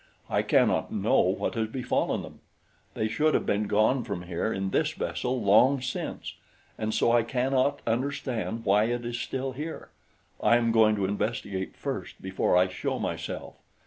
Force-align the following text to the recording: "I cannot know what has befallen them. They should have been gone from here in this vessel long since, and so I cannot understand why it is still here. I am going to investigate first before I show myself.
"I 0.31 0.41
cannot 0.41 0.91
know 0.91 1.19
what 1.19 1.53
has 1.53 1.67
befallen 1.67 2.23
them. 2.23 2.39
They 2.95 3.07
should 3.07 3.35
have 3.35 3.45
been 3.45 3.67
gone 3.67 4.03
from 4.03 4.23
here 4.23 4.51
in 4.51 4.71
this 4.71 4.93
vessel 4.93 5.39
long 5.39 5.79
since, 5.79 6.33
and 6.75 6.91
so 6.91 7.11
I 7.11 7.21
cannot 7.21 7.81
understand 7.85 8.65
why 8.65 8.85
it 8.85 9.05
is 9.05 9.19
still 9.19 9.51
here. 9.51 9.89
I 10.41 10.57
am 10.57 10.71
going 10.71 10.95
to 10.95 11.05
investigate 11.05 11.77
first 11.77 12.19
before 12.19 12.57
I 12.57 12.67
show 12.67 12.97
myself. 12.97 13.57